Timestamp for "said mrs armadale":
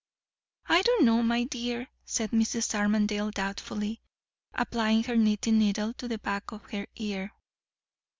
2.05-3.29